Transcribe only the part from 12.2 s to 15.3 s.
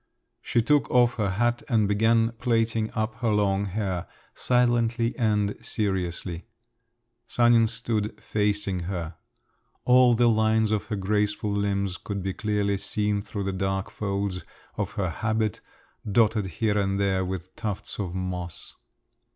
be clearly seen through the dark folds of her